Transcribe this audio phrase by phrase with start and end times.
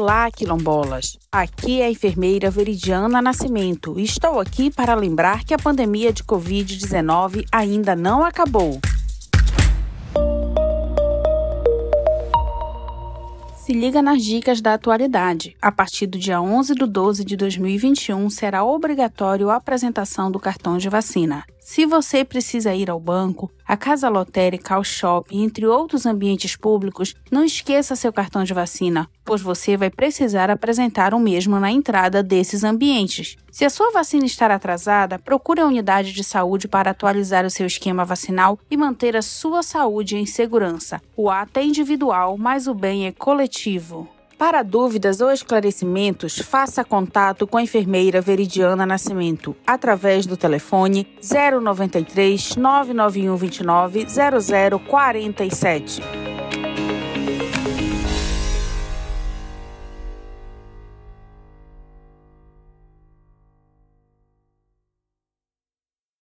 [0.00, 1.18] Olá, quilombolas!
[1.30, 6.24] Aqui é a enfermeira Veridiana Nascimento e estou aqui para lembrar que a pandemia de
[6.24, 8.80] Covid-19 ainda não acabou.
[13.58, 15.54] Se liga nas dicas da atualidade.
[15.60, 20.78] A partir do dia 11 de 12 de 2021, será obrigatório a apresentação do cartão
[20.78, 21.44] de vacina.
[21.60, 27.14] Se você precisa ir ao banco, a casa lotérica, ao shopping, entre outros ambientes públicos,
[27.30, 32.20] não esqueça seu cartão de vacina, pois você vai precisar apresentar o mesmo na entrada
[32.20, 33.36] desses ambientes.
[33.48, 37.64] Se a sua vacina estar atrasada, procure a unidade de saúde para atualizar o seu
[37.64, 41.00] esquema vacinal e manter a sua saúde em segurança.
[41.16, 44.08] O ato é individual, mas o bem é coletivo.
[44.40, 52.56] Para dúvidas ou esclarecimentos, faça contato com a enfermeira Veridiana Nascimento através do telefone 093
[52.56, 56.29] 991 29 0047.